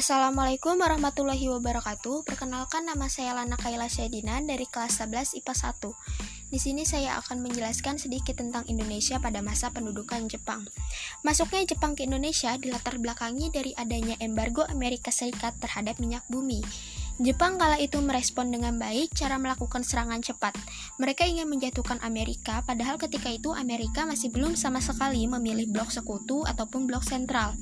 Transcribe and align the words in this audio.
Assalamualaikum 0.00 0.80
warahmatullahi 0.80 1.52
wabarakatuh. 1.52 2.24
Perkenalkan 2.24 2.88
nama 2.88 3.04
saya 3.12 3.36
Lana 3.36 3.60
Kaila 3.60 3.84
Syedina 3.84 4.40
dari 4.40 4.64
kelas 4.64 4.96
11 4.96 5.36
IPA 5.44 5.76
1. 5.76 5.92
Di 6.48 6.56
sini 6.56 6.88
saya 6.88 7.20
akan 7.20 7.44
menjelaskan 7.44 8.00
sedikit 8.00 8.40
tentang 8.40 8.64
Indonesia 8.64 9.20
pada 9.20 9.44
masa 9.44 9.68
pendudukan 9.68 10.24
Jepang. 10.24 10.64
Masuknya 11.20 11.68
Jepang 11.68 12.00
ke 12.00 12.08
Indonesia 12.08 12.56
dilatar 12.56 12.96
belakangi 12.96 13.52
dari 13.52 13.76
adanya 13.76 14.16
embargo 14.24 14.64
Amerika 14.72 15.12
Serikat 15.12 15.60
terhadap 15.60 16.00
minyak 16.00 16.24
bumi. 16.32 16.64
Jepang 17.20 17.60
kala 17.60 17.76
itu 17.76 18.00
merespon 18.00 18.48
dengan 18.48 18.80
baik 18.80 19.12
cara 19.12 19.36
melakukan 19.36 19.84
serangan 19.84 20.24
cepat. 20.24 20.56
Mereka 20.96 21.28
ingin 21.28 21.52
menjatuhkan 21.52 22.00
Amerika, 22.00 22.64
padahal 22.64 22.96
ketika 22.96 23.28
itu 23.28 23.52
Amerika 23.52 24.08
masih 24.08 24.32
belum 24.32 24.56
sama 24.56 24.80
sekali 24.80 25.28
memilih 25.28 25.68
blok 25.68 25.92
sekutu 25.92 26.48
ataupun 26.48 26.88
blok 26.88 27.04
sentral. 27.04 27.52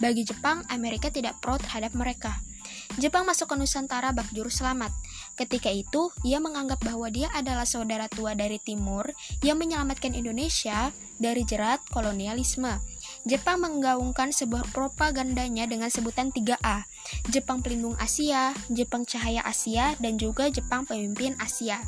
Bagi 0.00 0.24
Jepang, 0.24 0.64
Amerika 0.72 1.12
tidak 1.12 1.36
pro 1.44 1.60
terhadap 1.60 1.92
mereka. 1.92 2.40
Jepang 2.96 3.28
masuk 3.28 3.52
ke 3.52 3.56
Nusantara 3.60 4.16
bak 4.16 4.32
juru 4.32 4.48
selamat. 4.48 4.96
Ketika 5.36 5.68
itu, 5.68 6.08
ia 6.24 6.40
menganggap 6.40 6.80
bahwa 6.80 7.12
dia 7.12 7.28
adalah 7.36 7.68
saudara 7.68 8.08
tua 8.08 8.32
dari 8.32 8.56
timur 8.64 9.12
yang 9.44 9.60
menyelamatkan 9.60 10.16
Indonesia 10.16 10.88
dari 11.20 11.44
jerat 11.44 11.84
kolonialisme. 11.92 12.80
Jepang 13.22 13.62
menggaungkan 13.62 14.34
sebuah 14.34 14.74
propagandanya 14.74 15.70
dengan 15.70 15.86
sebutan 15.86 16.34
3A, 16.34 16.90
Jepang 17.30 17.62
Pelindung 17.62 17.94
Asia, 17.94 18.50
Jepang 18.66 19.06
Cahaya 19.06 19.46
Asia, 19.46 19.94
dan 20.02 20.18
juga 20.18 20.50
Jepang 20.50 20.82
Pemimpin 20.82 21.38
Asia. 21.38 21.78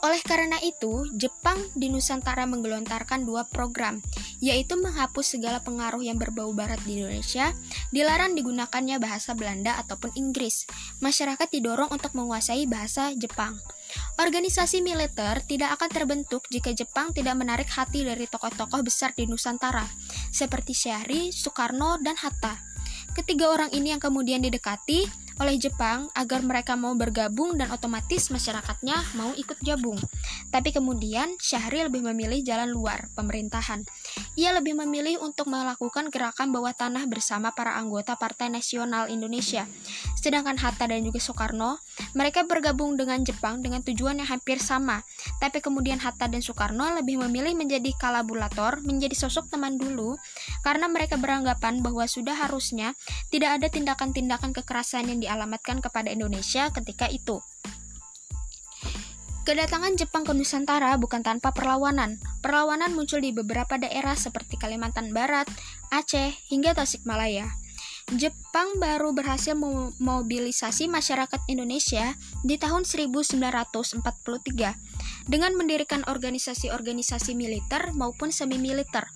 Oleh 0.00 0.24
karena 0.24 0.56
itu, 0.64 1.04
Jepang 1.12 1.60
di 1.76 1.92
Nusantara 1.92 2.48
menggelontarkan 2.48 3.28
dua 3.28 3.44
program, 3.44 4.00
yaitu 4.40 4.80
menghapus 4.80 5.36
segala 5.36 5.60
pengaruh 5.60 6.00
yang 6.00 6.16
berbau 6.16 6.56
barat 6.56 6.80
di 6.88 6.96
Indonesia, 6.96 7.52
dilarang 7.92 8.32
digunakannya 8.32 8.96
bahasa 8.96 9.36
Belanda 9.36 9.76
ataupun 9.76 10.16
Inggris. 10.16 10.64
Masyarakat 11.04 11.52
didorong 11.52 11.92
untuk 11.92 12.16
menguasai 12.16 12.64
bahasa 12.64 13.12
Jepang. 13.12 13.60
Organisasi 14.16 14.80
militer 14.80 15.42
tidak 15.44 15.76
akan 15.76 15.90
terbentuk 15.92 16.48
jika 16.48 16.72
Jepang 16.72 17.12
tidak 17.12 17.36
menarik 17.36 17.68
hati 17.68 18.06
dari 18.06 18.24
tokoh-tokoh 18.24 18.80
besar 18.80 19.12
di 19.12 19.28
Nusantara, 19.28 19.84
seperti 20.32 20.72
Syahri, 20.72 21.28
Soekarno, 21.34 22.00
dan 22.00 22.16
Hatta. 22.16 22.69
Ketiga 23.10 23.50
orang 23.50 23.74
ini 23.74 23.90
yang 23.90 23.98
kemudian 23.98 24.38
didekati 24.38 25.02
oleh 25.40 25.56
Jepang 25.56 26.12
agar 26.12 26.44
mereka 26.44 26.76
mau 26.76 26.92
bergabung 26.92 27.56
dan 27.56 27.72
otomatis 27.72 28.28
masyarakatnya 28.28 29.16
mau 29.16 29.32
ikut 29.32 29.56
gabung. 29.64 29.96
Tapi 30.52 30.68
kemudian 30.70 31.32
Syahri 31.40 31.80
lebih 31.88 32.04
memilih 32.04 32.44
jalan 32.44 32.68
luar 32.68 33.08
pemerintahan. 33.16 33.82
Ia 34.36 34.52
lebih 34.52 34.76
memilih 34.76 35.16
untuk 35.24 35.48
melakukan 35.48 36.12
gerakan 36.12 36.52
bawah 36.52 36.76
tanah 36.76 37.08
bersama 37.08 37.56
para 37.56 37.74
anggota 37.80 38.20
Partai 38.20 38.52
Nasional 38.52 39.08
Indonesia. 39.08 39.64
Sedangkan 40.20 40.60
Hatta 40.60 40.84
dan 40.84 41.00
juga 41.00 41.16
Soekarno, 41.16 41.80
mereka 42.12 42.44
bergabung 42.44 43.00
dengan 43.00 43.24
Jepang 43.24 43.64
dengan 43.64 43.80
tujuan 43.80 44.20
yang 44.20 44.28
hampir 44.28 44.60
sama. 44.60 45.00
Tapi 45.40 45.64
kemudian 45.64 45.96
Hatta 45.96 46.28
dan 46.28 46.44
Soekarno 46.44 46.92
lebih 46.92 47.16
memilih 47.24 47.56
menjadi 47.56 47.96
kalabulator, 47.96 48.84
menjadi 48.84 49.16
sosok 49.16 49.48
teman 49.48 49.80
dulu, 49.80 50.20
karena 50.60 50.92
mereka 50.92 51.16
beranggapan 51.16 51.80
bahwa 51.80 52.04
sudah 52.04 52.36
harusnya 52.36 52.92
tidak 53.32 53.56
ada 53.56 53.72
tindakan-tindakan 53.72 54.52
kekerasan 54.52 55.08
yang 55.08 55.18
di 55.24 55.30
dialamatkan 55.30 55.78
kepada 55.78 56.10
Indonesia 56.10 56.74
ketika 56.74 57.06
itu. 57.06 57.38
Kedatangan 59.46 59.94
Jepang 59.94 60.26
ke 60.26 60.34
Nusantara 60.34 60.98
bukan 60.98 61.22
tanpa 61.22 61.54
perlawanan. 61.54 62.18
Perlawanan 62.42 62.90
muncul 62.92 63.22
di 63.22 63.30
beberapa 63.30 63.78
daerah 63.78 64.18
seperti 64.18 64.58
Kalimantan 64.58 65.14
Barat, 65.14 65.46
Aceh, 65.94 66.34
hingga 66.50 66.74
Tasikmalaya. 66.74 67.46
Jepang 68.10 68.82
baru 68.82 69.14
berhasil 69.14 69.54
memobilisasi 69.54 70.90
masyarakat 70.90 71.38
Indonesia 71.46 72.18
di 72.42 72.58
tahun 72.58 72.82
1943 72.82 74.02
dengan 75.30 75.54
mendirikan 75.54 76.02
organisasi-organisasi 76.02 77.38
militer 77.38 77.94
maupun 77.94 78.34
semi-militer. 78.34 79.06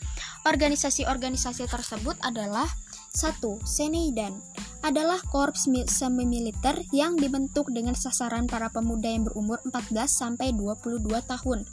Organisasi-organisasi 0.46 1.66
tersebut 1.66 2.14
adalah 2.22 2.70
1. 3.18 3.42
Seneidan 3.66 4.38
adalah 4.86 5.18
korps 5.26 5.66
semi-militer 5.90 6.86
yang 6.94 7.18
dibentuk 7.18 7.74
dengan 7.74 7.98
sasaran 7.98 8.46
para 8.46 8.70
pemuda 8.70 9.10
yang 9.10 9.26
berumur 9.26 9.58
14 9.66 10.06
sampai 10.06 10.54
22 10.54 11.02
tahun. 11.26 11.66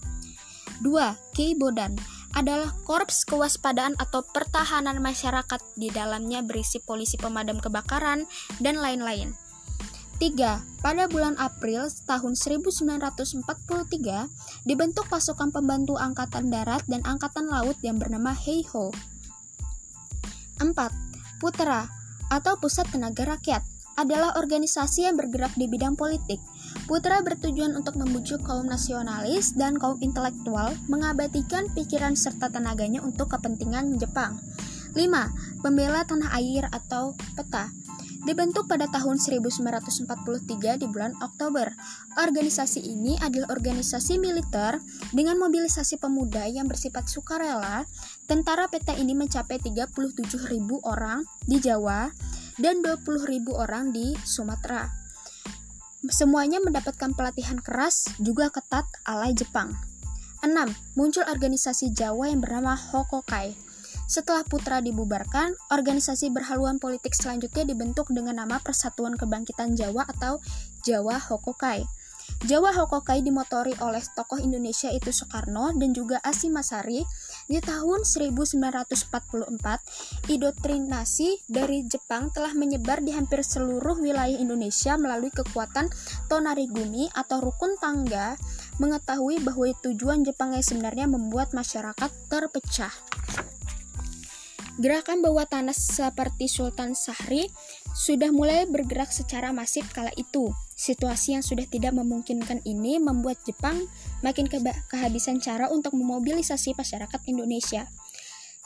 2. 0.81 1.37
Keibodan 1.37 1.93
adalah 2.33 2.71
korps 2.87 3.27
kewaspadaan 3.27 3.99
atau 3.99 4.23
pertahanan 4.23 5.03
masyarakat 5.03 5.59
di 5.75 5.91
dalamnya 5.91 6.41
berisi 6.41 6.79
polisi 6.79 7.19
pemadam 7.19 7.59
kebakaran 7.59 8.25
dan 8.63 8.79
lain-lain. 8.79 9.35
3. 10.21 10.85
Pada 10.85 11.09
bulan 11.09 11.33
April 11.41 11.89
tahun 12.05 12.37
1943 12.37 13.41
dibentuk 14.69 15.09
pasukan 15.09 15.49
pembantu 15.49 15.97
angkatan 15.97 16.53
darat 16.53 16.85
dan 16.85 17.01
angkatan 17.09 17.49
laut 17.49 17.73
yang 17.81 17.97
bernama 17.97 18.29
Heiho. 18.29 18.93
4. 20.61 20.77
Putra 21.41 21.89
atau 22.29 22.53
Pusat 22.61 22.93
Tenaga 22.93 23.33
Rakyat 23.33 23.65
adalah 23.97 24.37
organisasi 24.37 25.09
yang 25.09 25.17
bergerak 25.17 25.57
di 25.57 25.65
bidang 25.65 25.97
politik. 25.97 26.37
Putra 26.85 27.23
bertujuan 27.23 27.73
untuk 27.77 27.95
membujuk 27.95 28.43
kaum 28.43 28.67
nasionalis 28.67 29.55
dan 29.55 29.79
kaum 29.79 29.97
intelektual 30.03 30.75
mengabadikan 30.91 31.71
pikiran 31.71 32.17
serta 32.17 32.51
tenaganya 32.51 32.99
untuk 32.99 33.31
kepentingan 33.31 33.95
Jepang. 33.97 34.41
5. 34.91 35.63
Pembela 35.63 36.03
tanah 36.03 36.35
air 36.35 36.67
atau 36.67 37.15
PETA 37.39 37.71
Dibentuk 38.21 38.69
pada 38.69 38.85
tahun 38.85 39.17
1943 39.17 40.05
di 40.77 40.85
bulan 40.85 41.17
Oktober. 41.25 41.73
Organisasi 42.21 42.85
ini 42.85 43.17
adalah 43.17 43.49
organisasi 43.49 44.21
militer 44.21 44.77
dengan 45.09 45.41
mobilisasi 45.41 45.97
pemuda 45.97 46.45
yang 46.45 46.69
bersifat 46.69 47.09
sukarela. 47.09 47.81
Tentara 48.29 48.69
PETA 48.69 48.93
ini 49.01 49.17
mencapai 49.17 49.57
37.000 49.57 50.37
orang 50.85 51.25
di 51.49 51.57
Jawa 51.57 52.13
dan 52.61 52.85
20.000 52.85 53.41
orang 53.57 53.89
di 53.89 54.13
Sumatera. 54.21 55.00
Semuanya 56.09 56.57
mendapatkan 56.63 57.13
pelatihan 57.13 57.61
keras 57.61 58.09
juga 58.17 58.49
ketat 58.49 58.89
ala 59.05 59.29
Jepang. 59.35 59.77
6. 60.41 60.49
Muncul 60.97 61.21
organisasi 61.29 61.93
Jawa 61.93 62.33
yang 62.33 62.41
bernama 62.41 62.73
Hokokai 62.73 63.53
setelah 64.11 64.43
Putra 64.43 64.83
dibubarkan, 64.83 65.55
organisasi 65.71 66.35
berhaluan 66.35 66.83
politik 66.83 67.15
selanjutnya 67.15 67.63
dibentuk 67.63 68.11
dengan 68.11 68.43
nama 68.43 68.59
Persatuan 68.59 69.15
Kebangkitan 69.15 69.71
Jawa 69.71 70.03
atau 70.03 70.43
Jawa 70.83 71.15
Hokokai. 71.15 71.87
Jawa 72.43 72.75
Hokokai 72.75 73.23
dimotori 73.23 73.71
oleh 73.79 74.03
tokoh 74.11 74.35
Indonesia 74.43 74.91
itu 74.91 75.15
Soekarno 75.15 75.71
dan 75.79 75.95
juga 75.95 76.19
Asim 76.27 76.51
Masari 76.51 77.07
di 77.51 77.59
tahun 77.59 78.07
1944. 78.07 80.31
Idoktrinasi 80.31 81.51
dari 81.51 81.83
Jepang 81.83 82.31
telah 82.31 82.55
menyebar 82.55 83.03
di 83.03 83.11
hampir 83.11 83.43
seluruh 83.43 83.99
wilayah 83.99 84.39
Indonesia 84.39 84.95
melalui 84.95 85.35
kekuatan 85.35 85.91
Tonarigumi 86.31 87.11
atau 87.11 87.43
rukun 87.43 87.75
tangga 87.83 88.39
mengetahui 88.79 89.43
bahwa 89.43 89.67
tujuan 89.83 90.23
Jepang 90.23 90.55
yang 90.55 90.63
sebenarnya 90.63 91.11
membuat 91.11 91.51
masyarakat 91.51 92.07
terpecah. 92.31 92.95
Gerakan 94.81 95.21
bawah 95.21 95.45
tanah 95.45 95.77
seperti 95.77 96.49
Sultan 96.49 96.97
Sahri 96.97 97.45
sudah 97.93 98.33
mulai 98.33 98.65
bergerak 98.65 99.13
secara 99.13 99.53
masif 99.53 99.85
kala 99.93 100.09
itu. 100.17 100.49
Situasi 100.73 101.37
yang 101.37 101.45
sudah 101.45 101.69
tidak 101.69 101.93
memungkinkan 101.93 102.65
ini 102.65 102.97
membuat 102.97 103.37
Jepang 103.45 103.77
makin 104.25 104.49
kehabisan 104.89 105.37
cara 105.37 105.69
untuk 105.69 105.93
memobilisasi 105.93 106.73
masyarakat 106.73 107.21
Indonesia. 107.29 107.85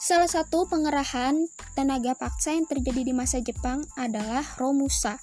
Salah 0.00 0.28
satu 0.28 0.64
pengerahan 0.64 1.36
tenaga 1.76 2.16
paksa 2.16 2.56
yang 2.56 2.64
terjadi 2.64 3.04
di 3.04 3.12
masa 3.12 3.44
Jepang 3.44 3.84
adalah 4.00 4.40
Romusa. 4.56 5.20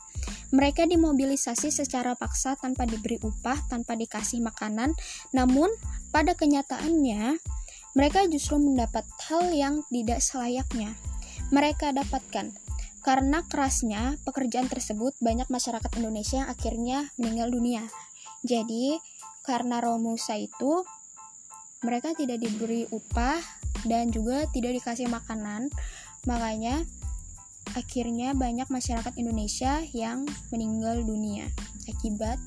Mereka 0.54 0.86
dimobilisasi 0.86 1.74
secara 1.74 2.13
paksa 2.13 2.54
tanpa 2.54 2.86
diberi 2.86 3.18
upah, 3.18 3.66
tanpa 3.66 3.98
dikasih 3.98 4.46
makanan, 4.46 4.94
namun 5.34 5.74
pada 6.13 6.38
kenyataannya 6.38 7.42
mereka 7.94 8.25
justru 8.25 8.57
mendapat 8.57 9.06
hal 9.30 9.54
yang 9.54 9.86
tidak 9.90 10.19
selayaknya 10.22 10.98
mereka 11.54 11.94
dapatkan. 11.94 12.50
Karena 13.04 13.44
kerasnya 13.45 14.16
pekerjaan 14.24 14.72
tersebut, 14.72 15.13
banyak 15.19 15.45
masyarakat 15.51 15.92
Indonesia 16.00 16.42
yang 16.42 16.50
akhirnya 16.50 16.98
meninggal 17.19 17.51
dunia. 17.51 17.84
Jadi, 18.42 18.95
karena 19.44 19.84
Romusa 19.84 20.40
itu, 20.40 20.81
mereka 21.84 22.16
tidak 22.16 22.40
diberi 22.40 22.88
upah 22.90 23.38
dan 23.84 24.07
juga 24.10 24.48
tidak 24.56 24.80
dikasih 24.80 25.12
makanan. 25.12 25.68
Makanya, 26.24 26.88
akhirnya 27.75 28.31
banyak 28.31 28.72
masyarakat 28.72 29.13
Indonesia 29.19 29.84
yang 29.92 30.24
meninggal 30.50 31.04
dunia 31.04 31.51
akibat 31.92 32.39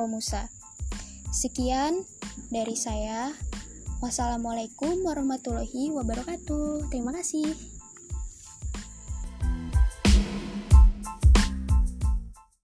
Romusa. 0.00 0.48
Sekian 1.30 2.00
dari 2.48 2.74
saya. 2.80 3.28
Wassalamualaikum 3.96 5.08
warahmatullahi 5.08 5.88
wabarakatuh. 5.88 6.92
Terima 6.92 7.16
kasih. 7.16 7.75